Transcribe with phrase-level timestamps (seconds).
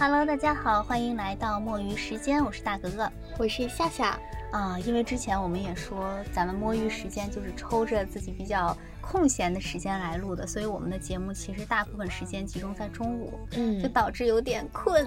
[0.00, 4.16] Hello，大家好，欢迎来到摸鱼时间，我是大格格，我是夏夏
[4.52, 4.78] 啊。
[4.78, 15.04] 因为之前我们也说，咱们摸鱼时间就是抽着自己比较空闲的时间来录的，所以我们的节目其实大部分时间集中在中午，嗯，就导致有点困。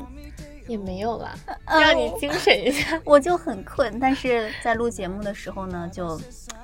[0.67, 1.35] 也没有了，
[1.65, 2.97] 让你精神一下。
[3.03, 6.21] 我就很困，但是在录节目的时候呢，就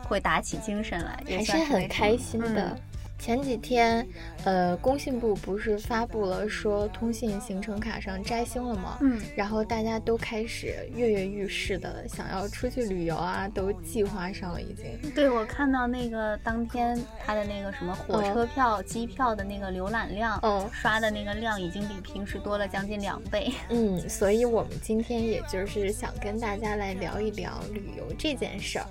[0.07, 2.77] 会打起精神来，还是很开心的。
[3.19, 4.07] 前几天，
[4.45, 8.97] 呃，工信部不是发布了说通信行程卡上摘星了吗？
[9.01, 15.11] 嗯，然后大家都开始跃跃欲试的想要出去旅游啊，都计划上了已经。
[15.11, 23.51] 对，我看到那个当天他的那个什么火车票、机票的那个浏览量，嗯，刷的那个量已经比平时多了将近两倍。
[23.69, 28.85] 嗯，所以我们今天也就是想跟大家来聊一聊旅游这件事儿。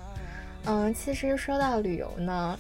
[0.66, 2.59] 嗯，其实说到旅游呢。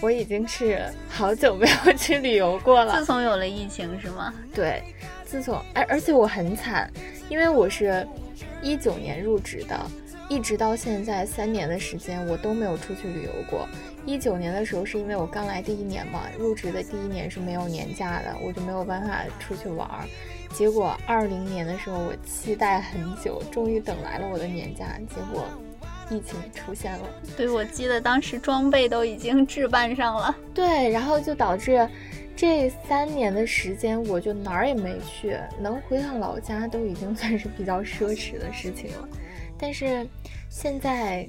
[0.00, 2.96] 我已经是好久没有去旅游过了。
[2.96, 4.32] 自从有了疫情，是吗？
[4.54, 4.80] 对，
[5.24, 6.88] 自从而而且我很惨，
[7.28, 8.06] 因为我是
[8.62, 9.76] 一九年入职的，
[10.28, 13.68] 一直到现在三年的时间，我都没有出去旅游过。
[14.06, 20.04] 一九年的时候是因为我刚来第一年嘛，入职的第一年是没有年假的，我就没有办法出去玩儿。
[20.54, 25.44] 结果二零年的时候，我期待很久，终于等来了我的年假，结果。
[26.10, 31.88] 疫情出现了，对，我记得当时装备都已经置办上了， 对，然后就导致
[32.36, 39.08] 这三年的时间我就哪儿也没去，能回趟老家都已经算是比较奢侈的事情了。
[39.56, 40.06] 但是
[40.48, 41.28] 现在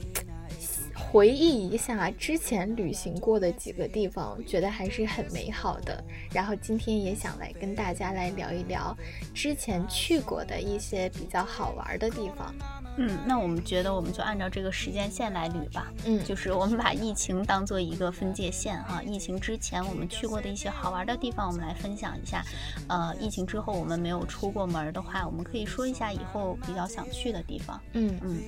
[1.12, 6.02] 回忆一下之前旅行过的几个地方，觉得还是很美好的。
[6.32, 8.96] 然后今天也想来跟大家来聊一聊
[9.34, 12.56] 之前去过的一些比较好玩的地方。
[12.96, 15.92] 嗯，那我们觉得我们就按照这个时间线来捋吧。
[16.06, 19.04] 嗯，就是我们把疫情当做一个分界线哈。
[19.04, 22.42] 疫情之前我们去过的一些好玩的地方，我们来分享一下。
[22.88, 27.78] 呃，疫情之后我们没有出过门的话，我们可以说一下以后比较想去的地方。
[27.94, 28.42] 嗯嗯，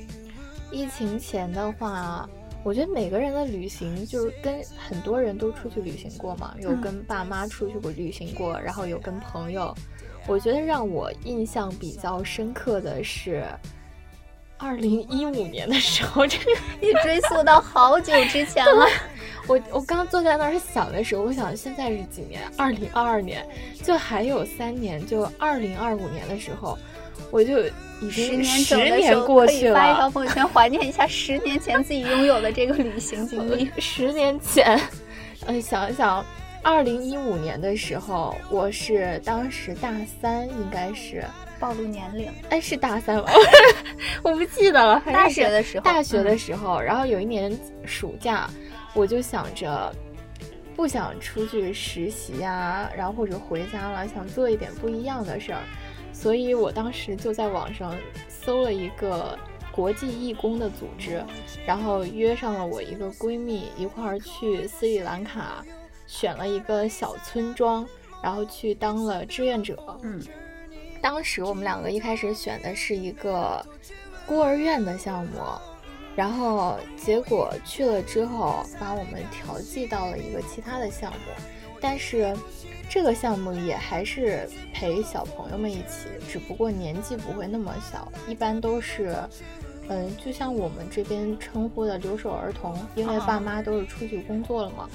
[0.71, 2.27] 疫情前的话，
[2.63, 9.75] 我觉得每个人的旅行就是跟很多人都出去旅行过嘛，有跟爸妈出去过旅行过，然后有跟朋友。
[10.25, 13.43] 我觉得让我印象比较深刻的是。
[14.55, 16.45] 二零一五年的时候，这个
[16.79, 18.85] 你追溯到好久之前了。
[19.45, 22.41] 我我刚坐在那儿想的时候，我想现在是几年？
[22.57, 23.45] 二零二二年，
[23.81, 26.77] 就还有三年，就二零二五年的时候，
[27.31, 27.59] 我就
[28.01, 29.75] 已经十年过去了。
[29.75, 33.69] 发一条朋友圈怀念一下十年前自己拥有的这个旅行经历。
[33.79, 34.79] 十年前，
[35.45, 36.25] 嗯，想一想，
[36.61, 39.91] 二零一五年的时候，我是当时大
[40.21, 41.23] 三，应该是。
[41.59, 43.25] 暴露年龄，哎，是大三吗？
[44.21, 45.01] 我不记得了。
[45.05, 48.49] 大学的时候，大学的时候，然后有一年暑假，
[48.93, 49.89] 我就想着
[50.75, 55.61] 不想出去实习啊，然后或者回家了，想做一点不一样的事儿，
[56.23, 57.93] 所以我当时就在网上
[58.29, 59.37] 搜了一个
[59.73, 61.21] 国际义工的组织，
[61.65, 65.65] 然后约上了我一个闺蜜一块儿去斯里兰卡，
[66.07, 67.85] 选了一个小村庄，
[68.23, 69.99] 然后去当了志愿者。
[70.01, 70.21] 嗯。
[71.01, 73.61] 当时我们两个一开始选的是一个
[74.25, 75.41] 孤儿院的项目，
[76.15, 81.43] 然后结果去了之后把我们调剂到了一个其他的项目，
[81.81, 82.33] 但是
[82.93, 89.15] 这个项目也还是陪小朋友们一起，只不过年纪不会那么小，一般都是，
[89.89, 94.87] 嗯，就像我们这边称呼的留守儿童，因为爸妈都是出去工作了嘛，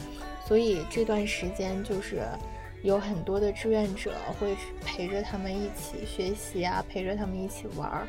[0.46, 2.22] 所以这段时间就是。
[2.84, 8.06] 有很多的志愿者会陪着他们一起学习啊，陪着他们一起玩儿。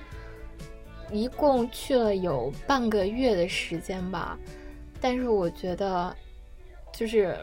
[1.12, 4.38] 一共去了有半个月的时间吧，
[5.02, 6.16] 但是我觉得，
[6.94, 7.36] 就是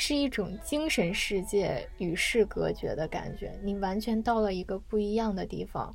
[0.00, 5.92] 是一种精神世界与世隔绝的感觉，你完全到了一个不一样的地方。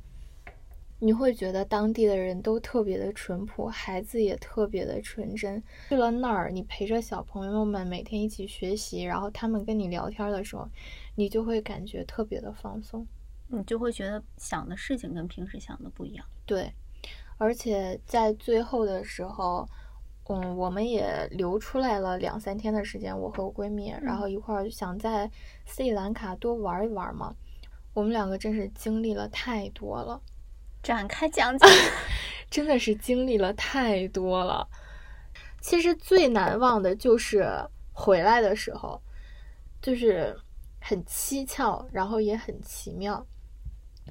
[0.98, 5.60] 你会觉得当地的人都特别的淳朴，孩子也特别的纯真。
[5.88, 10.68] 去了那儿，你陪着小朋友们每天一起学习，然后他们跟你聊天的时候，
[11.14, 13.06] 你就会感觉特别的放松，
[13.48, 16.26] 你就会觉得想的事情跟平时想的不一样。
[16.44, 16.70] 对，
[17.38, 19.66] 而且在最后的时候，
[20.28, 25.30] 嗯，我们也留出来了两三天的时间，我和我闺蜜，然后一块儿想在
[25.66, 27.34] 斯里兰卡多玩一玩嘛。
[27.92, 30.20] 我们两个真是经历了太多了。
[30.82, 31.70] 展开讲讲，
[32.50, 34.66] 真的是经历了太多了。
[35.60, 37.46] 其实最难忘的就是
[37.92, 39.00] 回来的时候，
[39.80, 40.34] 就是
[40.80, 43.26] 很蹊跷，然后也很奇妙。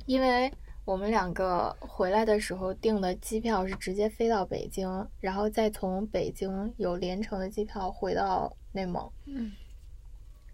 [0.06, 0.52] 因为
[0.86, 9.12] 我们两个回来的时候订的机票是直接飞到北京，然后再从北京有连程的机票回到内蒙。
[9.26, 9.52] 嗯。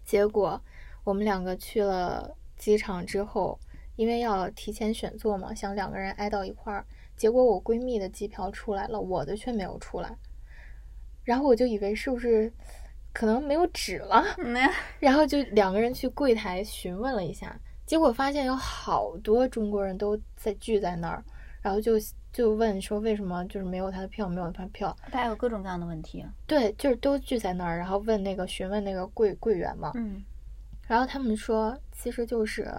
[0.04, 0.60] 结果
[1.04, 3.58] 我们两个去了机场之后。
[3.96, 6.86] 因为要提前选座嘛，想两个人挨到一块儿。
[7.18, 10.16] 结果我闺蜜的机票出来了，我的却没有出来。
[11.22, 12.50] 然后我就以为是不是
[13.12, 14.24] 可能没有纸了，
[15.00, 17.60] 然后就两个人去柜台询问了一下，
[17.90, 21.24] 结果发现有好多中国人都在聚在那儿，
[21.60, 21.94] 然后就
[22.32, 26.24] 就问说为什么就是没有他的票，没有他的票，大家有各种各样的问题。
[26.46, 30.22] 对，就是都聚在那儿，然后问那个询问那个柜柜员嘛，嗯，
[30.86, 32.72] 然后他们说其实就是，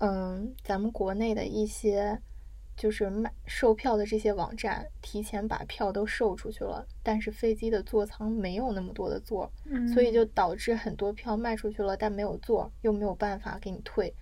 [0.00, 2.20] 嗯，咱们国内的一些。
[2.76, 9.50] 就是卖售票的这些网站提前把票都售出去了，但是飞机的座舱没有那么多的座，
[9.94, 14.14] 所以就导致很多票卖出去了，但没有座，又没有办法给你退。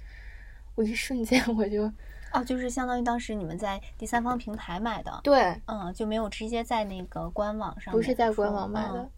[0.75, 1.91] 我一瞬间我就，
[2.33, 9.09] 哦，就是相当于当时你们在第三方平台买的，对，嗯，就没有直接在那个官网上，不是在官网买的，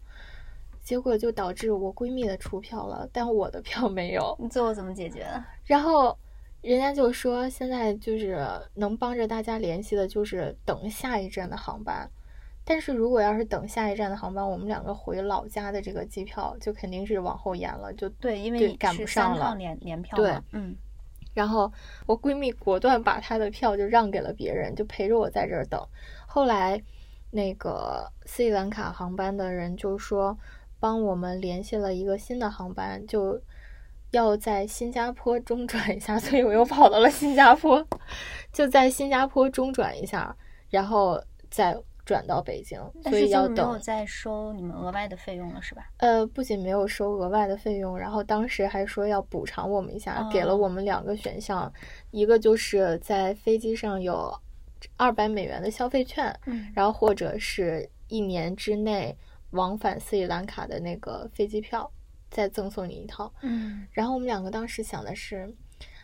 [0.81, 4.35] 结果就导致我闺蜜的出票了，但我的票没有。
[4.39, 5.27] 你最后怎么解决？
[5.65, 6.17] 然后。
[6.63, 12.09] 人家就说，现在就是能帮着大家联系的，就是等下一站的航班。
[12.65, 19.55] 但是如果要是等下一站的航班，我们两个回老家的这个机票就肯定是往后延了，就对，因为赶不上了。
[19.55, 20.75] 连连票对，嗯。
[21.37, 21.71] 然后
[22.07, 25.79] 我闺蜜果断把她的票就让给了别人，就陪着我在这儿等。
[26.25, 26.81] 后来
[27.31, 30.37] 那个斯里兰卡航班的人就说，
[30.79, 33.39] 帮我们联系了一个新的航班，就。
[34.11, 37.85] 要在新加坡中转一下，所以我又跑到了新加坡，
[38.53, 40.33] 就在新加坡中转一下，
[40.69, 42.79] 然后再转到北京。
[43.03, 43.55] 所以要等。
[43.67, 45.91] 没有再收你们额外的费用了，是吧？
[45.97, 51.71] 呃，不仅没有收额外的费用，然后当时还说要补偿我们一下，给了我们两个选项，
[52.11, 54.33] 一个就是在飞机上有
[54.95, 59.15] 二百美元的消费券，嗯，然后或者是一年之内
[59.51, 61.91] 往返斯里兰卡的那个飞机票。
[62.29, 65.49] 再赠送你一套，嗯，然后我们两个当时想的是，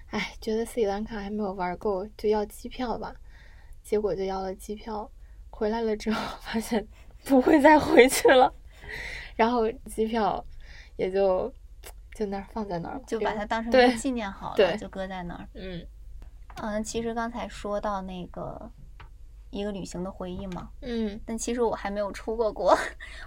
[0.07, 3.13] 哎，觉得斯里兰卡还没有玩够，就要机票吧。
[3.83, 5.11] 结果就要了机票，
[5.63, 6.85] 回来了之后发现
[7.23, 8.53] 不会再回去了，
[9.37, 10.45] 然后机票
[10.97, 11.49] 也就
[12.13, 15.47] 就那儿放在那儿，就把它当成一个纪念好了，就搁在那儿。
[15.53, 15.87] 嗯
[16.55, 18.69] 嗯，其实刚才说到那个。
[19.51, 22.75] 一个旅行的回忆嘛，嗯，但其实我还没有出过国。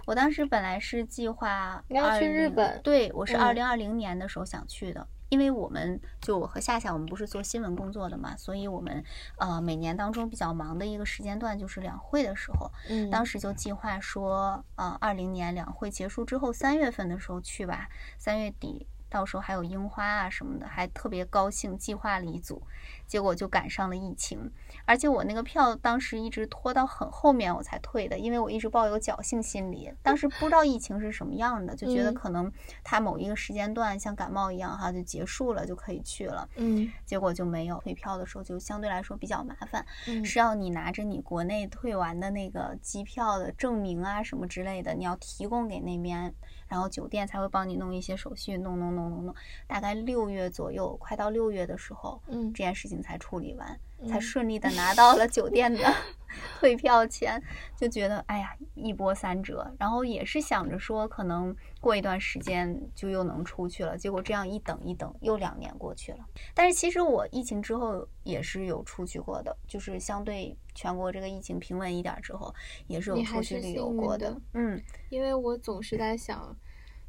[0.05, 9.03] 我当时本来是计划要去日本，对我是二零二零年的时候想去的，因为我们就我和夏夏，我们不是做新闻工作的嘛，所以我们
[9.37, 22.61] 呃每年当中比较忙的一个时间段就是两会的时候，嗯，当时就计划说，呃，二零年两会结束之后三月份的时候去吧，三月底到时候还有樱花啊什么的，还特别高兴，计划了一组。
[23.05, 24.51] 结果就赶上了疫情，
[24.85, 32.51] 而且我那个票当时一直拖到很后面我才退的，因为我一直抱有侥幸心理，当时不知道疫情是什么样的，就觉得可能
[32.83, 46.33] 它某一个时间段像感冒一样哈就结束了就可以去了，嗯，结果就没有退票的时候就相对来说比较麻烦，嗯，是要你拿着你国内退完的那个机票的证明啊什么之类的，你要提供给那边，
[46.67, 49.35] 然后酒店才会帮你弄一些手续，弄弄弄弄弄，
[49.65, 52.97] 大概六月左右，快到六月的时候，嗯，这件事情。
[53.07, 53.79] 才处理完，
[54.09, 55.79] 才顺利的拿到了酒店的
[56.59, 57.41] 退票钱，
[57.75, 59.71] 就觉得哎呀一波三折。
[59.79, 63.97] 然后也是想着说，可能过一段时间就又能出去了。
[63.97, 66.17] 结果这样一等一等，又两年过去了。
[66.53, 72.53] 但是其实我疫情之后也是有出去过的，就是相对全国这个疫情平稳一点之后，
[72.87, 74.35] 也是有出去旅游过的。
[74.53, 76.57] 嗯，因为我总是在想，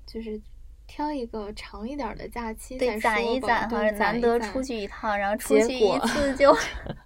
[0.09, 0.41] 就是。
[0.91, 6.57] 挑一个长一点的假期对，攒一攒哈，难得出去一趟，然后出去一次就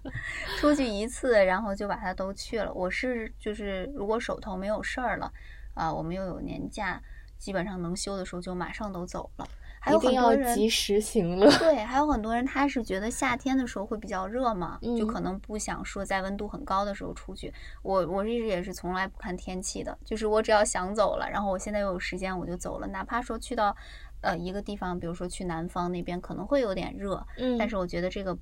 [0.57, 2.73] 出去一次，然后就把它都去了。
[2.73, 5.29] 我是就是如果手头没有事儿了，
[5.73, 7.01] 啊，我们又有年假，
[7.37, 9.45] 基本上能休的时候就马上都走了。
[9.85, 11.51] 还有很多人及时行乐。
[11.57, 17.53] 对，还有很多人他是觉得夏天的时候会比较热嘛，就可能不想说在温度很高的时候出去。
[17.81, 22.87] 我我一直也是从来不看天气的，就是我只要想走了，然后我现在又有时间，我就走了。
[22.87, 23.75] 哪怕说去到
[24.21, 28.37] 呃一个地方，比如说去南方那边可能会有点热，嗯，但是我觉得这个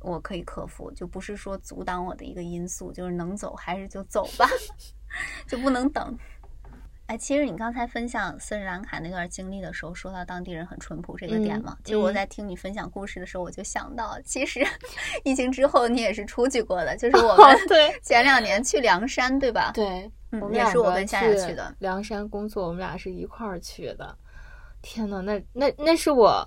[0.00, 4.46] 我可以克服，就不是说阻挡我的一个因素，就是能走还是就走吧，
[5.48, 6.16] 就不能等。
[7.06, 14.66] 哎，其实你刚才分享斯里兰卡那段经历的时候，说到当地人很淳朴这个点嘛，其实我在听你分享故事的时候，我就想到，其实
[15.22, 17.56] 疫情之后你也是出去过的，就是我们
[18.02, 19.70] 前两年去梁山，对吧？
[19.72, 21.72] 对，嗯，也是我跟夏夏去的。
[21.78, 24.16] 梁山工作，我们俩是一块儿去的。
[24.82, 26.44] 天呐，那那那是我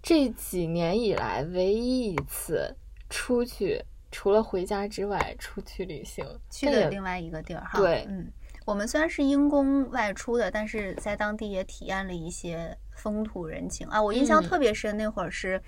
[0.00, 2.72] 这几年以来唯一一次
[3.10, 7.80] 出去，除了回家之外出去旅行，去的另外一个地儿哈。
[7.80, 8.30] 对，嗯。
[8.68, 14.02] 我们虽然是因公外出的，但是在当地也体验了一些风土人情啊。
[14.02, 15.58] 我印象特别深，那会儿是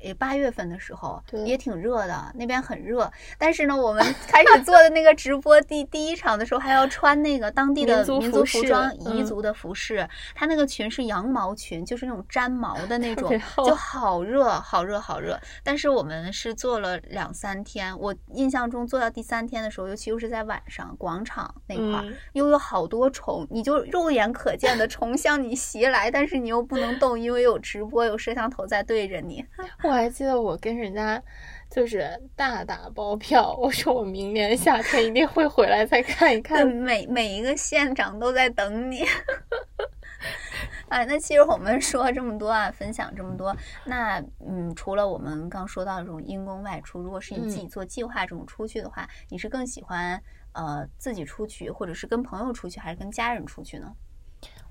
[0.00, 3.10] 诶八月份的时候也挺热的，那边很热。
[3.38, 10.08] 但是呢，我们开始做的那个直播第第一场的时候，还要穿那个当地的民族服装、彝嗯族的服饰。
[10.34, 15.40] 它那个裙是羊毛裙，就是那种粘毛的那种就好热，好热，好热。
[15.62, 29.44] 但是我们是做了两三天，我印象中做到第三天的时候，尤其又是在晚上广场那块儿，嗯又有好多虫，你就肉眼可见的虫向你袭来，但是你又不能动，因为有直播，有摄像头在对着你。
[29.86, 31.22] 我还记得我跟人家
[31.70, 36.66] 就是大打包票，我说我明年夏天一定会回来再看一看看。
[36.66, 39.04] 每每一个县长都在等你。
[40.88, 43.54] 哎，那其实我们说这么多啊，分享这么多，
[43.86, 53.92] 那嗯，除了我们刚说到这种因公外出，如果是你自己嗯做计划这种出去的话，你是更喜欢呃自己出去，或者是跟朋友出去，还是跟家人出去呢？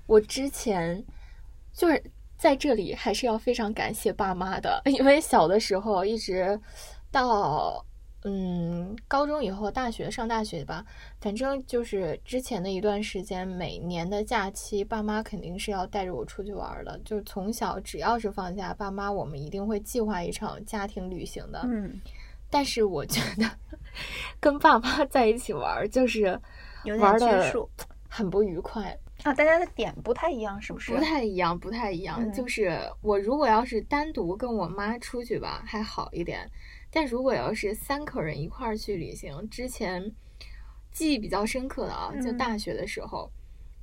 [0.06, 1.04] 我之前
[1.72, 2.02] 就是
[2.36, 6.60] 在这里还是要非常感谢爸妈的，因为小的时候一直
[7.10, 7.84] 到
[8.24, 10.84] 嗯高中以后，大学上大学吧，
[11.20, 16.98] 反正就是之前的一段时间，每年的假期，爸妈肯定是要带着我出去玩儿的。
[17.04, 21.60] 就是从小只要是放假，爸妈我们一定会计划一场家庭旅行的。
[21.64, 22.00] 嗯，
[22.50, 23.50] 但是我觉得
[24.40, 26.38] 跟爸妈在一起玩儿就是
[26.84, 27.52] 有玩的点
[28.08, 28.98] 很不愉快。
[29.26, 30.94] 啊，大家的点不太一样，是不是？
[30.94, 32.22] 不太一样，不太一样。
[32.22, 36.48] 嗯就是我如果要是单独跟我妈出去吧，还好一点。
[36.92, 40.14] 但如果要是三口人一块儿去旅行，之前
[40.92, 43.28] 记忆比较深刻的啊，就嗯大学的时候，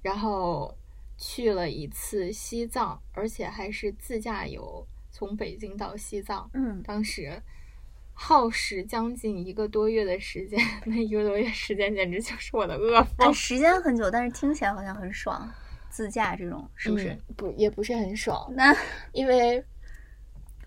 [0.01, 0.73] 然后
[1.17, 6.50] 去了一次西藏，而且还是自驾游，从北京到西藏。
[6.53, 7.39] 嗯，当时
[8.13, 13.34] 耗时将近一个多月的时间，那一个多月时间简直就是我的噩哎，梦。
[13.34, 15.51] 时间很久，但是听起来好像很爽。
[15.89, 17.10] 自驾这种是不是？
[17.10, 18.51] 嗯不，也不是很爽。
[18.55, 18.75] 那
[19.12, 19.63] 因为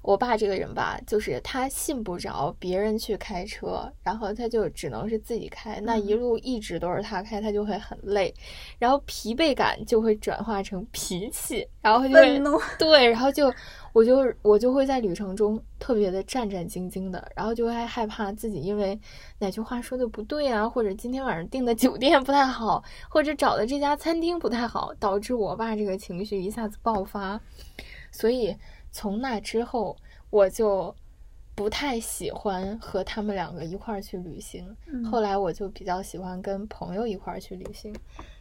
[0.07, 6.21] 我爸这个人吧，就是他信不着别人去开车，然后他就只能是自己开，那一嗯。
[6.21, 8.33] 路一直都是他开，他就会很累，
[8.79, 12.41] 然后疲惫感就会转化成脾气，然后就会
[12.79, 13.53] 对，然后就
[13.93, 18.97] 我就我就会在旅程中特别的战战兢兢的，然后就会害怕自己因为
[19.41, 27.41] 哪句话说的不对啊，或者今天晚上订的酒店不太好，或者找的这家餐厅不太好，导致我爸这个情绪一下子爆发。
[28.13, 28.57] 所以
[28.97, 29.95] 从那之后，
[30.31, 30.95] 我就
[31.55, 34.75] 不太喜欢和他们两个一块儿去旅行。
[34.87, 37.95] 嗯后来我就比较喜欢跟朋友一块儿去旅行，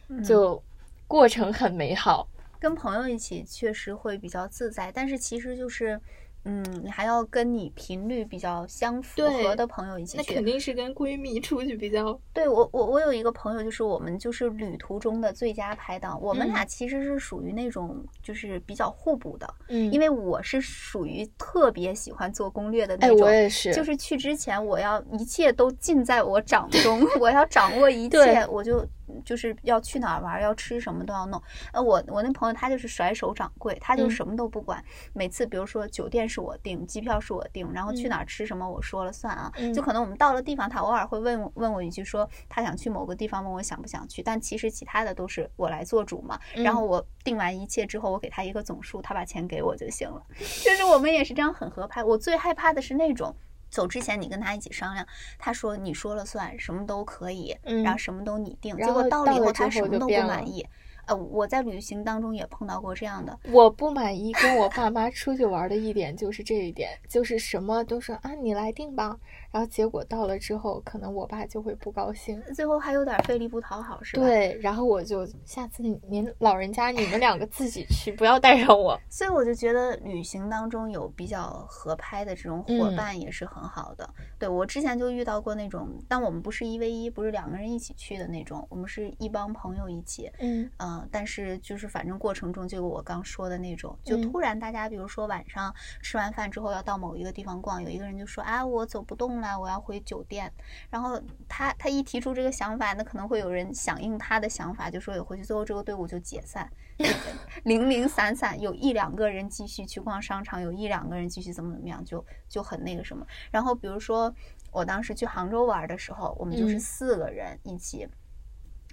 [0.08, 0.62] 嗯就
[1.06, 2.26] 过程很美好。
[2.58, 6.00] 跟朋友一起确实会比较自在，但是其实就是，
[6.48, 10.24] 嗯，你还要跟你频率比较相符合的朋友一起去。
[10.28, 16.16] 那肯定是跟闺蜜出去比较对我，我我有一个朋友，就是我们就是旅途中的最佳拍档。
[16.22, 23.20] 我们嗯俩其实是属于那种就是比较互补的，嗯因为我是属于特别喜欢做攻略的那哎，种。
[23.22, 28.86] 我也是，就是去之前，我要一切都尽在我掌中， 我要掌握一切，我就
[29.24, 31.42] 就是要去哪儿玩，要吃什么都要弄。
[31.72, 34.82] 呃，我我那朋友他就是甩手掌柜，他就嗯什么都不管。
[35.12, 39.52] 每次比如说酒店是我订，机票是我订，然后去嗯哪儿吃什么我说了算啊。
[39.56, 46.38] 嗯就可能我们到了地方，他偶尔会问问我一句说他想去某个地方，问我想不想去，但其实其他的都是我来做主嘛。
[46.54, 50.22] 然后嗯我定完一切之后，我给他一个总数，他把钱给我就行了。
[50.64, 52.02] 就是我们也是这样很合拍。
[52.02, 53.34] 我最害怕的是那种。
[53.68, 55.06] 走之前你跟他一起商量，
[55.38, 60.66] 他说你说了算，什么都可以，嗯然后什么都你定，结果到了以后他什么都不满意。
[61.06, 69.16] 呃，我在旅行当中也碰到过这样的，我不满意跟我爸妈出去玩的一点就是这一点，就是什么都说啊你来定吧，
[69.50, 72.42] 然后结果到了之后，可能我爸就会不高兴。
[72.54, 74.22] 最后还有点费力不讨好，是吧？。
[74.22, 78.98] 对，然后我就下次您老人家你们两个自己去，不要带上我。
[79.08, 84.08] 所以我就觉得旅行当中有比较合拍的这种伙嗯伴也是很好的。
[84.38, 90.30] 对我之前就遇到过那种，但我们不是一 v 一，不是两个人一起去的那种，我们是一帮朋友一起。
[90.38, 90.68] 嗯
[91.02, 100.52] 嗯、但是就是反正过程中就有我刚说的那种，就嗯突然大家比如说晚上吃完饭之后要到某一个地方逛，有一个人就说啊我走不动了，我要回酒店。
[100.90, 106.70] 然后他他一提出这个想法，那可能会有人响应他的想法，就说也回去，最后这个队伍就解散，
[107.64, 113.26] 零零散散，有一两个人继续去逛商场，有一两个人继续怎么怎么样，就就很那个什么。
[113.50, 114.34] 然后比如说
[114.70, 118.08] 我当时去杭州玩的时候，我们就是嗯四个人一起。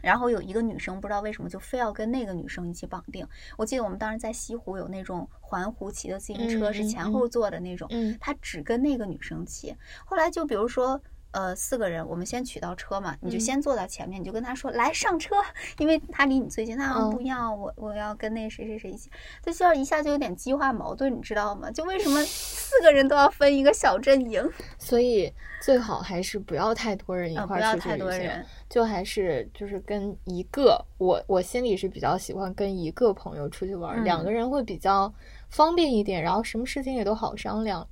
[0.03, 3.25] 然后有一个女生不知道为什么就非要跟那个女生一起绑定。
[3.57, 9.73] 我记得我们当时在西湖有那种环湖骑的自行车，是前后座的那种，嗯她只跟那个女生骑。
[10.05, 11.01] 后来就比如说
[11.33, 13.39] 呃，四个人，我们先取到车嘛，你就嗯。
[13.39, 15.35] 先坐到前面，你就跟他说来上车，
[15.79, 19.09] 因为他离你最近，他说嗯不要，我我要跟那谁谁谁一起，
[19.41, 21.69] 这需要一下就有点激化矛盾，你知道吗？
[21.71, 24.47] 就为什么四个人都要分一个小阵营？
[24.77, 35.11] 所以最好还是不要太多人一啊，块儿不要出去太多人，就还是就是跟一个我我心里是比较喜欢跟一个朋友出去玩两个人会比较
[35.49, 37.87] 方便一点，然后什么事情也都好商量，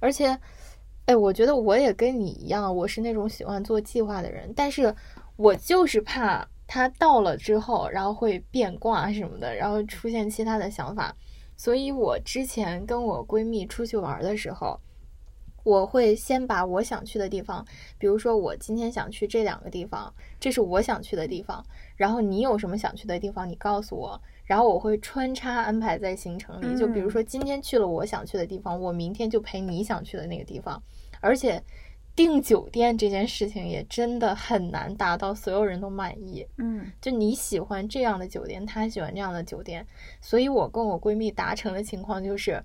[0.00, 0.38] 而且，
[1.06, 4.94] 哎，我觉得我也跟你一样，我是那种喜欢做计划的人，但是
[5.36, 11.14] 我就是怕他到了之后，然后会变卦什么的，然后出现其他的想法，
[11.56, 14.80] 所以我之前跟我闺蜜出去玩的时候。
[15.66, 17.66] 我会先把我想去的地方，
[17.98, 21.60] 比如说我今天想去这两个地方，这是我想去的地方。
[21.96, 26.78] 然后你有什么想去的地方，你告诉我，然后我会穿插安排在行程里。
[26.78, 30.80] 就比如说今天去了我想去的地方，我明天就陪你想去的那个地方。
[31.20, 31.60] 而且
[32.14, 36.46] 订酒店这件事情也真的很难达到所有人都满意。
[36.58, 39.84] 嗯就你喜欢这样的酒店，他喜欢这样的酒店，
[40.20, 42.62] 所以我跟我闺蜜达成的情况就是，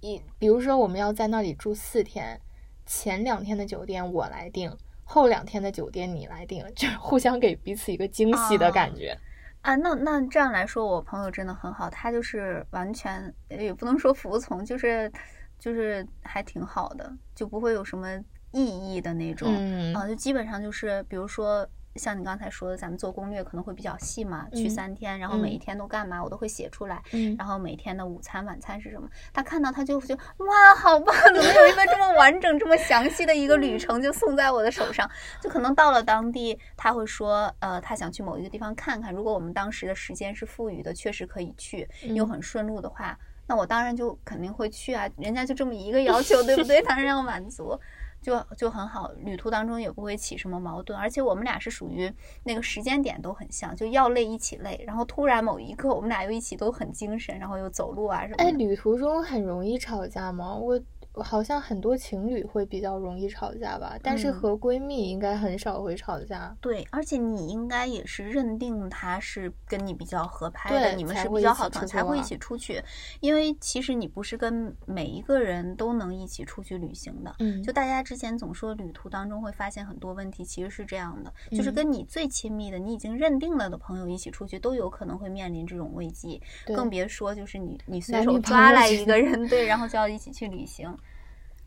[0.00, 2.40] 一比如说我们要在那里住四天，
[2.84, 9.16] 前两天的酒店我来订，后两天的酒店你来订，就是 互相给彼此一个惊喜的感觉。
[9.62, 15.10] 啊，那那这样来说，我朋友真的很好，他就是完全也不能说服从，就是
[15.58, 18.08] 就是还挺好的，就不会有什么
[18.52, 19.48] 异议的那种。
[19.52, 27.02] 嗯啊，就基本上就是，比如说像你刚才说的，咱们做攻略可能会比较细嘛，去嗯三天，然后每一嗯天都干嘛，我都会写出来。
[27.12, 29.08] 嗯然后每天的午餐、晚餐是什么？
[29.32, 31.14] 他看到他就就哇，好棒！
[31.34, 35.08] 怎么有一个这么完整、这么详细的一个旅程就送在我的手上？
[35.40, 39.12] 就可能到了当地，他会说，呃，他想去某一个地方看看。
[39.12, 45.08] 如果我们当时的时间是富裕的，确实可以去，又嗯很顺路的话，那我当然就肯定会去啊。
[45.16, 46.80] 人家就这么一个要求，对不对？
[46.86, 47.78] 当然要满足。
[48.26, 58.34] 就就很好，旅途当中也不会起什么矛盾，而且我们俩是属于那个时间点都很像，就要累一起累，然后突然某一刻我们俩又一起都很精神，然后又走路啊什么。
[58.38, 60.56] 哎，旅途中很容易吵架吗？
[60.56, 60.76] 我
[61.22, 66.54] 好像很多情侣会比较容易吵架吧，但是嗯和闺蜜应该很少会吵架。
[66.60, 72.82] 对，而且你应该也是认定他是跟你比较合拍的，你们是比较好的，才会一起出去。
[73.20, 77.34] 因为其实你不是跟每一个人都能一起出去旅行的。
[77.38, 90.96] 嗯就大家之前总说旅途当中会发现很多问题，其实是这样的，就是嗯跟你最亲密的、你已经认定了的朋友一起出去，都有可能会面临这种危机，更别说就是你你随手抓来一个人，对，然后就要一起去旅行，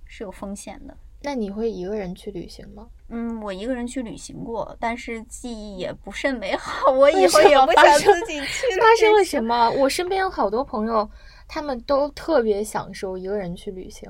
[0.10, 0.98] 是有风险的。
[1.22, 2.88] 那你会一个人去旅行吗？
[3.10, 6.90] 嗯，我一个人去旅行过，但是记忆也不甚美好。
[6.96, 9.70] 我以后也不想生自己去发生了什么？
[9.72, 11.10] 我身边有好多朋友，
[11.48, 14.10] 他们都特别享受一个人去旅行。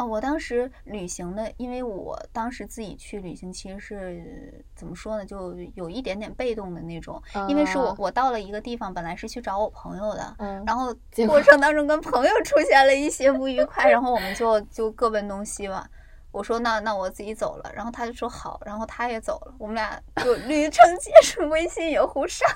[0.00, 7.22] 啊、我当时旅行的，因为我当时自己去旅行，其实是怎么说呢，就有一点点被动的那种。
[7.48, 10.94] 因为是我啊我到了一个地方，本来是去找我朋友的，嗯，然后
[11.26, 15.86] 过程当中跟朋友出现了一些不愉快，然后我们就就各奔东西吧。
[16.32, 22.48] 我说那那我自己走了，然后他就说好，然后他也走了，我们俩就旅程结束，微信也互删。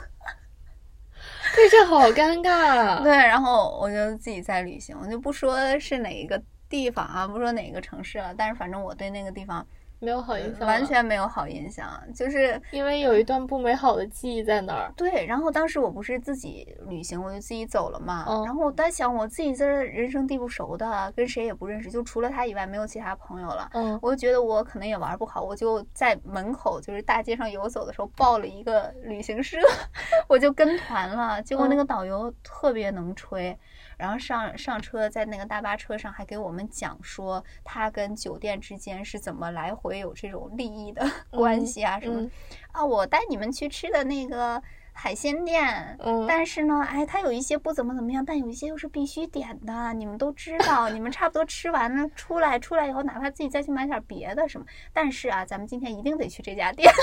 [1.54, 3.00] 对，这好尴尬啊。
[3.02, 6.40] 对，然后我就自己在旅行，我就不说是哪一个
[6.74, 9.64] 地方啊，不说哪个城市了，但是反正我对那个地方
[10.00, 14.92] 没有好印象，完全没有好印象，就是因为有一段不美好的记忆在那儿。
[14.96, 15.24] 对。
[15.24, 18.26] 然后当时我不是自己旅行，我就自己走了嘛。
[18.28, 23.70] 嗯然后我在想，我自己在这儿人生地不熟的，跟谁也不认识，就除了他以外没有其他朋友了。
[23.72, 29.56] 嗯，我就觉得我可能也玩不好，我就在门口就是大街上游走的时候报了一个旅行社，
[30.28, 31.40] 我就跟团了。
[31.42, 33.56] 结果那嗯个导游特别能吹，
[33.96, 42.30] 然后上上车在那个大巴车上还给我们讲说他跟酒店之间是怎么来回有这种利益的 关系啊什么、嗯
[42.72, 56.92] 啊，我带你们去吃的那个海鲜店，嗯但是呢，哎，它有一些不怎么怎么样，但有一些又是必须点的，你们都知道，你们差不多吃完了出来，出来以后哪怕自己再去买点别的什么，但是啊，咱们今天一定得去这家店。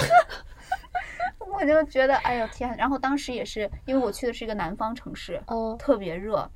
[1.53, 2.73] 我就觉得，哎呦天！
[2.77, 6.49] 然后当时也是因为我去的是一个南方城市，哦，特别热，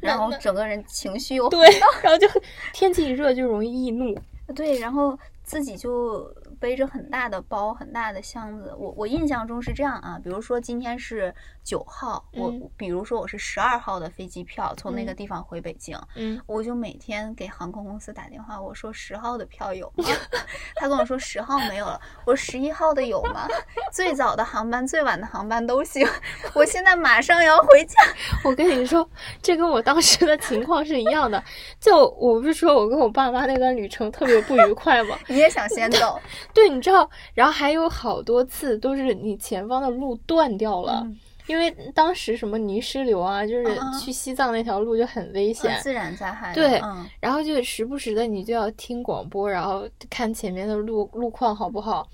[0.00, 1.60] 然后整个人情绪又对，
[2.02, 2.26] 然后就
[2.72, 4.16] 天气一热就容易易怒。
[4.54, 8.74] 对，然后自己就背着很大的包、很大的箱子。
[8.78, 20.04] 我我印象中是这样啊，比如说今天是九号，我嗯比如说我是十二号的飞机票从那个嗯地方回北京，嗯，我就每天给航空公司打电话，我说十号的票有吗？
[20.76, 23.46] 他跟我说十号没有了，我说十一号的有吗？
[23.92, 26.06] 最早的航班、最晚的航班都行。
[26.54, 27.96] 我现在马上要回家。
[28.44, 29.08] 我跟你说，
[29.42, 31.42] 这跟我当时的情况是一样的。
[31.80, 35.18] 就我不是说我跟我爸妈那段旅程特别不愉快吗？
[35.28, 36.20] 你也想先走？
[36.58, 41.16] 对，你知道，然后还有好多次都是你前方的路断掉了，嗯
[41.46, 43.64] 因为当时什么泥石流啊，就是
[43.98, 45.74] 去西藏那条路就很危险。
[45.74, 46.52] 呃自然灾害。
[46.52, 52.06] 对嗯，然后就时不时的你就要听广播，然后看前面的路路况好不好。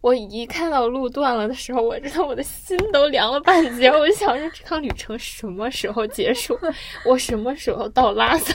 [0.00, 3.90] 我一看到路断了的时候，我真的我的心都凉了半截。
[3.90, 6.58] 我就想着这趟旅程什么时候结束？
[7.04, 8.54] 我什么时候到拉萨？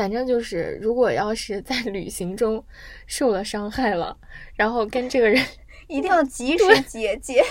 [0.00, 2.64] 反正就是，如果要是在 旅行中
[3.06, 4.16] 受了伤害了，
[4.56, 5.44] 然后跟这个人
[5.88, 7.44] 一定 要及时结结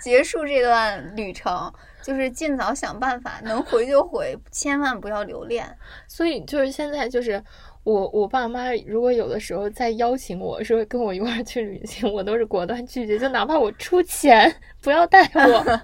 [0.00, 5.76] 结束这段旅程，就是尽早想办法，能回就回，千万不要留恋。
[6.06, 7.42] 所以就是现在就是
[7.82, 15.80] 我我爸妈如果有的时候再邀请我说跟我一块儿去旅行，我都是果断拒绝，就哪怕我出钱，不要带我。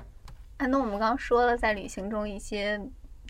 [0.58, 2.80] 哎，那我们刚刚说了，在旅行中一些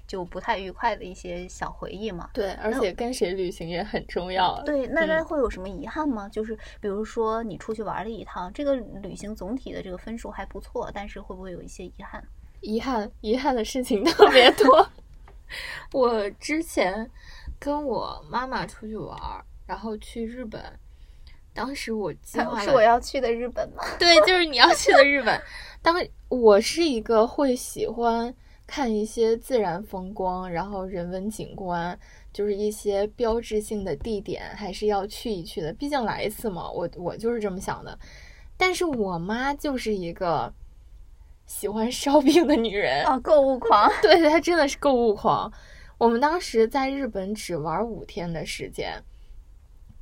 [0.08, 2.30] 就不太愉快的一些小回忆嘛。
[2.32, 4.60] 对，而且跟谁旅行也很重要。
[4.64, 6.28] 对，那嗯那会有什么遗憾吗？
[6.28, 12.26] 就是比如说你出去玩了一趟，这个旅行总体的这个分数还不错，但是会不会有一些遗憾？
[12.62, 14.88] 遗憾遗憾的事情特别多。
[15.92, 17.08] 我之前
[17.58, 20.60] 跟我妈妈出去玩儿，然后去日本，
[21.54, 23.84] 当时我计 划是我要去的日本吗？
[23.98, 25.40] 对，就是你要去的日本。
[25.80, 25.94] 当
[26.28, 28.34] 我是一个会喜欢
[28.68, 31.98] 看一些自然风光，然后人文景观，
[32.34, 35.72] 就是一些标志性的地点，还是要去一去的。
[35.72, 37.98] 毕竟来一次嘛，我我就是这么想的。
[38.58, 40.52] 但是我妈就是一个
[41.46, 43.90] 喜欢 shopping 的女人，啊，购物狂。
[44.02, 45.50] 对，她真的是购物狂。
[45.96, 49.02] 我们当时在日本只玩五天的时间，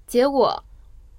[0.09, 0.65] 结果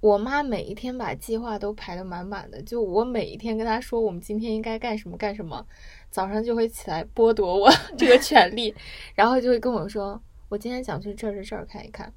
[0.00, 2.60] 我妈每一天把计划都排得满满的。
[2.62, 5.66] 就我每一天跟她说我们今天应该干什么干什么，
[6.10, 8.74] 早上就会起来剥夺我 这个权利，
[9.14, 12.12] 然后就会跟我说我今天想去这儿这儿这儿看一看，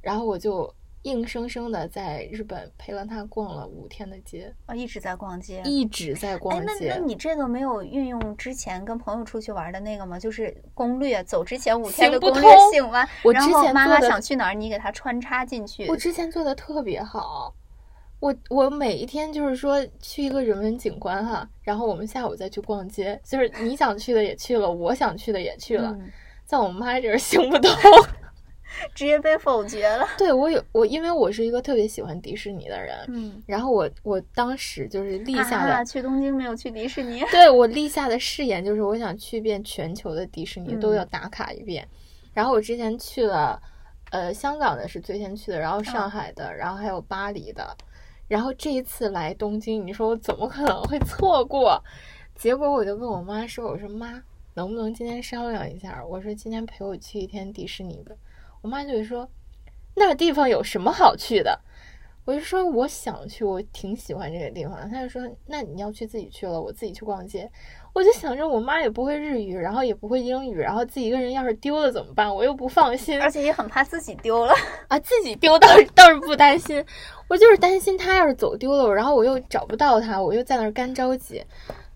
[0.00, 5.62] 然后我就硬生生的在日本陪了他逛了五天的街，啊，一直在逛街。
[5.64, 6.98] 一直在哎，逛那那。
[6.98, 10.18] 你这个没有运用之前跟朋友出去玩的那个吗？
[10.18, 13.08] 就是攻略，走之前五天的攻略通行吗？
[13.24, 15.86] 我之然后妈妈想去哪儿，你给她穿插进去。
[15.88, 17.54] 我之前做的特别好，
[18.20, 26.10] 我我每一天就是说去一个人文景观哈，然后我们下午再去逛街，就是你想去的也去了，我想去的也去了，嗯
[26.46, 27.72] 在我妈这儿 行不通。
[28.94, 30.06] 直接被否决了。
[30.16, 37.22] 对我有我，因为我是一个特别喜欢迪士尼的人，嗯，然后我我当时就是立下的，啊，去东京没有去迪士尼。
[37.32, 41.86] 对我立下的誓言就是我想去遍全球的迪士尼，都嗯要打卡一遍。
[42.32, 43.60] 然后我之前去了，
[44.12, 47.76] 呃，香港的是最先去的，然后上嗯海的，然后还有巴黎的。
[48.30, 51.82] 然后这一次来东京，你说我怎么可能会错过？
[52.36, 54.22] 结果我就跟我妈说：“我说妈，
[54.54, 56.04] 能不能今天商量一下？
[56.06, 58.14] 我说今天陪我去一天迪士尼吧。”
[58.62, 59.28] 我妈就说
[59.96, 61.60] ：“那地方有什么好去的？”
[62.24, 64.88] 我就说我想去，我挺喜欢这个地方。
[64.88, 67.50] 她就说：“那你要去自己去了，我自己去逛街。”
[67.92, 72.32] 我就想着我妈也不会日语，然后也不会英语，然后自己一个人要是丢了怎么办？
[72.32, 74.54] 我又不放心而且也很怕自己丢了。
[74.88, 76.84] 啊，自己丢倒是倒是不担心，
[77.28, 81.44] 我就是担心她要是走丢了，然后我又找不到她，我又在那儿干着急。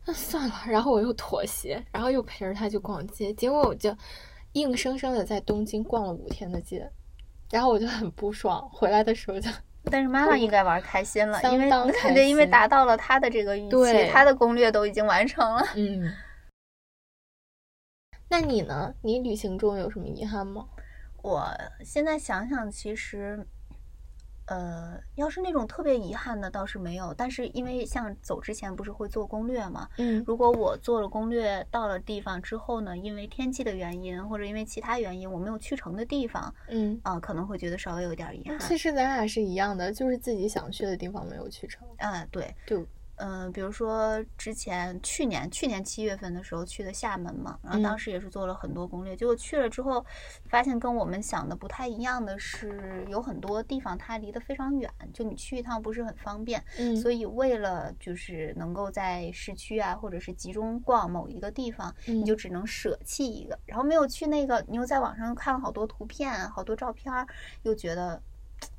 [0.07, 3.97] 那算了，然后我又妥协，然后又陪着她去逛街，结果我就
[4.53, 6.91] 硬生生的在东京逛了五天的街，
[7.51, 9.49] 然后我就很不爽，回来的时候就
[9.91, 15.63] 但是妈妈应该玩开心了，因为感觉， 因为达到了她的这个预期，她的攻略都已经完成了。
[15.77, 16.13] 嗯。
[18.31, 18.95] 那你呢？
[19.03, 20.67] 你旅行中有什么遗憾吗？
[21.23, 21.47] 我
[21.85, 23.47] 现在想想，其实，
[24.47, 38.59] 呃，要是那种特别遗憾的倒是没有，但是因为像走之前不是会做攻略嘛，嗯如果我做了攻略，到了地方之后呢，因为天气的原因或者因为其他原因我没有去成的地方，嗯，啊、可能会觉得稍微有点遗憾。
[38.59, 41.87] 其实咱俩是一样的，就是自己想去的地方没有去成。
[41.99, 47.99] 啊、对，就嗯、比如说之前去年去年七月份的时候去的厦门嘛，然后当嗯。
[47.99, 50.05] 时也是做了很多攻略，结果去了之后，
[50.49, 56.97] 发现跟我们想的不太一样的是，有很多地方它离得非常远，就你去一趟不是很方便，嗯。
[56.97, 62.21] 所以为了就是能够在市区啊，或者是集中逛某一个地方，嗯。
[62.21, 67.27] 你就只能舍弃一个，然后没有去那个，你又在网上看了好多图片、好多照片儿，
[67.63, 68.23] 又觉得。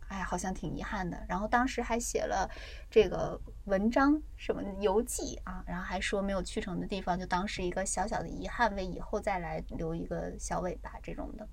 [0.08, 1.26] 哎，好像挺遗憾的。
[1.28, 2.50] 然后当时还写了
[2.90, 11.48] 这个文章，什么游记啊，然后还说没有去成的地方，就当是一个小小的遗憾，为以后再来留一个小尾巴这种的。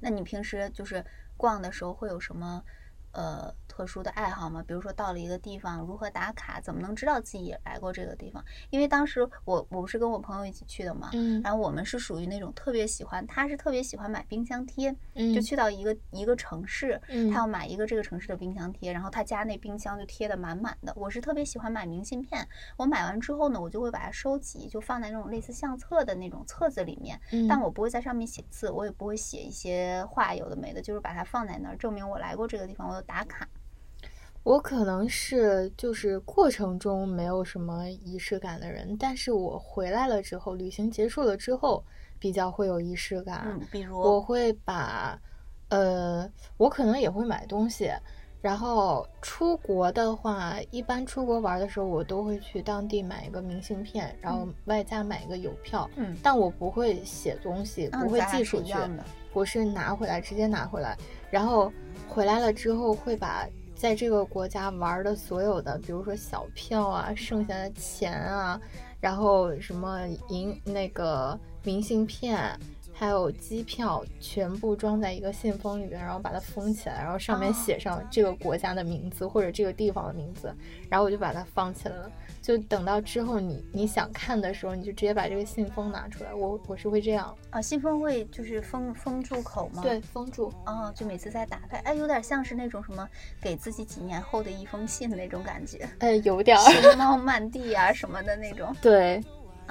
[0.00, 1.04] 那你平时就是
[1.36, 2.64] 逛的时候会有什么
[3.12, 4.62] 呃特殊的爱好吗？
[4.66, 6.60] 比如说到了一个地方，如何打卡？
[6.60, 8.44] 怎么能知道自己也来过这个地方？
[8.70, 20.92] 因为当时我我不是跟我朋友一起去的嘛，嗯然后我们是属于那种特别喜欢，他是特别喜欢买冰箱贴，嗯就去到一个一个城市，嗯他要买一个这个城市的冰箱贴，然后他家那冰箱就贴的满满的。
[20.96, 22.46] 我是特别喜欢买明信片，
[22.76, 33.46] 我买完之后呢，我就会把它收集，就放在那种类似相册的那种册子里面，嗯但我不会在上面写字，我也不会写一些话，有的没的，就是把它放在那儿，证明我来过这个地方，我有打卡。
[34.44, 41.84] 我可能是就是过程中没有什么仪式感的人，但是我回来了之后，旅行结束了之后，
[42.18, 43.44] 比较会有仪式感。
[43.46, 45.16] 嗯，比如我会把，
[45.68, 47.90] 呃，我可能也会买东西。
[48.40, 55.88] 然后出国的话，一般出国玩的时候，我都会去当地买一个明信片，然后外加买一个邮票。
[55.94, 58.74] 嗯，但我不会写东西，不会寄出去。
[59.32, 60.98] 我是拿回来，直接拿回来，
[61.32, 61.72] 然后
[62.06, 68.60] 回来了之后会把在这个国家玩的所有的，比如说小票啊、剩下的钱啊，
[69.00, 72.54] 然后什么银那个明信片，
[73.02, 80.54] 还有机票，全部装在一个信封里边，然后把它封起来，然后上面哦写上这个国家的名字或者这个地方的名字，
[80.88, 82.08] 然后我就把它放起来了。
[82.40, 86.32] 就等到之后你你想看的时候，你就直接把这个信封拿出来。
[86.32, 89.82] 我我是会这样，啊，信封会就是封封住口吗？
[89.82, 90.52] 对，，封住。
[90.64, 93.08] 哦，就每次再打开，哎，有点像是那种什么
[93.40, 96.62] 给自己几年后的一封信的那种感觉，哎，有点儿。
[96.70, 98.72] 寻猫漫地啊什么的那种。
[98.80, 99.20] 对，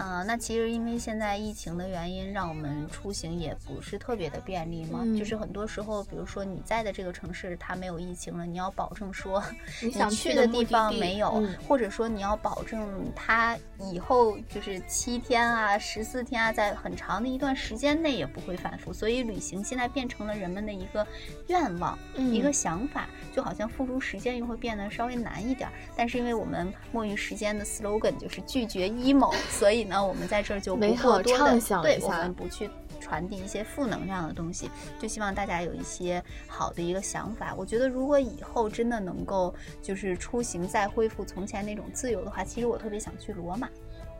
[0.02, 5.02] 啊、那其实因为现在疫情的原因，让我们出行也不是特别的便利嘛。
[5.04, 9.44] 嗯就是很多时候，比如说你在的这个城市它没有疫情了，你要保证说
[9.82, 18.92] 你想去的地方没有，嗯或者说你要保证它以后就是七天啊、十四天啊，在很长的一段时间内也不会反复。
[18.92, 21.06] 所以旅行现在变成了人们的一个
[21.48, 21.98] 愿望。
[22.16, 25.74] 嗯一个想法，就好像付出时间又会变得稍微难一点儿。
[25.96, 37.54] 但是因为我们墨鱼时间的 slogan 就是拒绝 emo，所以呢，我们在这儿就不过多的畅想对，我们不去传递一些负能量的东西，就希望大家有一些好的一个想法。
[37.56, 43.68] 我觉得如果以后真的能够就是出行再恢复从前那种自由的话，其实我特别想去罗马。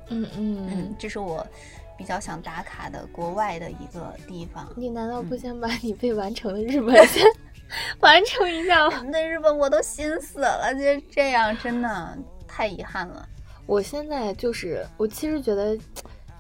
[0.10, 1.46] 嗯嗯嗯，这是我
[1.98, 4.68] 比较想打卡的国外的一个地方。
[4.76, 7.24] 你难道不嗯先把你未完成的日 本先
[8.02, 9.02] 完成一下吗？
[9.06, 13.26] 那日本我都心死了，就这样真的太遗憾了。
[13.66, 15.78] 我现在就是，我其实觉得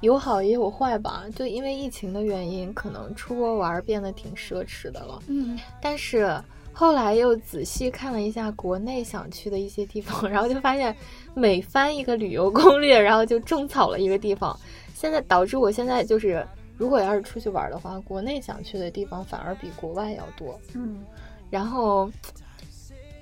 [0.02, 5.22] 有好也有坏吧，就因为疫情的原因，可能出国玩儿变得挺奢侈的了。
[5.28, 6.36] 嗯， 但是
[6.74, 10.96] 后来又仔细看了一下国内想去的一些地方， 然后就发现
[11.34, 14.58] 每翻一个旅游攻略，然后就种草了一个地方。
[14.94, 16.46] 现在导致我现在就是，
[16.78, 20.60] 如果要是出去玩的话，国内想去的地方反而比国外要多。
[20.74, 21.04] 嗯，
[21.50, 22.12] 然后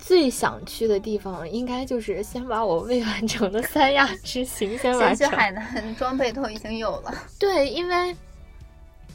[0.00, 5.28] 最想去的地方，应该就是先把我未完成的三亚之行先先完成。
[5.28, 7.14] 去海南装备都已经有了。
[7.38, 8.16] 对，因为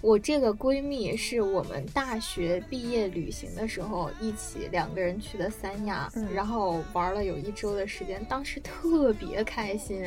[0.02, 10.04] 我这个闺蜜是我们大学毕业旅行的时候一起两个人去的三亚，嗯然后玩了有一周的时间，当时特别开心。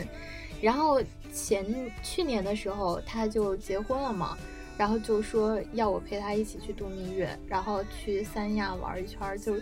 [0.60, 1.00] 然后
[1.32, 1.64] 前
[2.02, 4.36] 去年的时候，她就结婚了嘛，
[4.76, 9.54] 然后就说要我陪她一起去度蜜月，然后去三亚玩一圈儿，就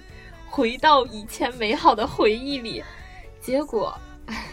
[0.48, 2.82] 回到以前美好的回忆里。
[3.40, 4.44] 结果，唉，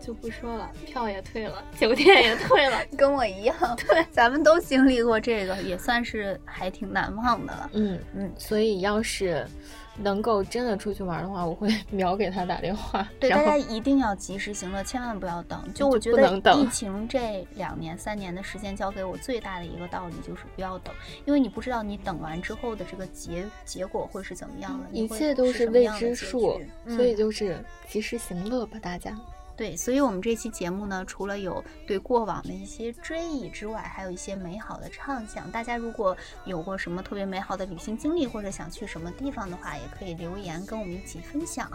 [0.00, 2.78] 就不说了，票也退了，酒店也退了。
[2.96, 7.70] 跟我一样， 对，咱们都经历过这个，也算是还挺难忘的了。
[7.74, 9.46] 嗯嗯，所以要是
[9.96, 13.08] 能够真的出去玩的话，我会 秒给他打电话。
[13.20, 15.62] 对，大家一定要及时行乐，千万不要等。
[15.74, 29.16] 就我觉得疫情这两年、三年的时间，教给我最大的一个道理就是不要等，因为你不知道你等完之后的这个结结果会是怎么样的，一切都是未知数，所以嗯就是及时行乐吧，大家。
[29.56, 35.50] 对，所以我们这期节目呢，除了有对过往的一些追忆之外，还有一些美好的畅想。
[35.50, 41.70] 大家如果有过什么特别美好的旅行经历，或者想去什么地方的话，也可以留言跟我们一起分享。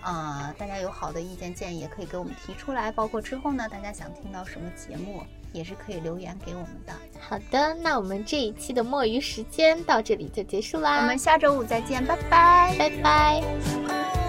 [0.00, 2.90] 啊、大家有好的意见建议，也可以给我们提出来。
[2.90, 6.94] 包括之后呢，大家想听到什么节目，也是可以留言给我们的。
[7.20, 12.74] 好的，那我们这一期的墨鱼时间到这里就结束啦，我们下周五再见，拜拜。
[12.78, 14.27] 拜拜。